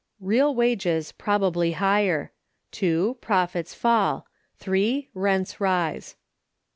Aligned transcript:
Real 0.19 0.55
wages, 0.55 1.11
probably 1.11 1.73
higher. 1.73 2.31
(2.) 2.71 3.19
Profits 3.21 3.75
fall. 3.75 4.25
(3.) 4.57 5.11
Rents 5.13 5.59
rise. 5.61 6.15